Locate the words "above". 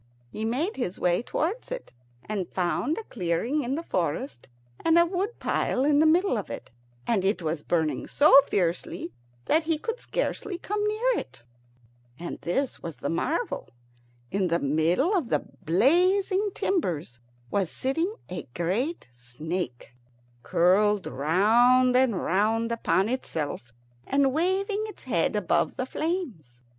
25.35-25.75